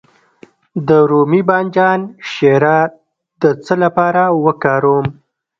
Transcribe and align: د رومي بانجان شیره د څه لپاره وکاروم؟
د 0.87 0.89
رومي 1.09 1.41
بانجان 1.49 1.99
شیره 2.31 2.79
د 3.41 3.43
څه 3.65 3.73
لپاره 3.83 4.23
وکاروم؟ 4.45 5.05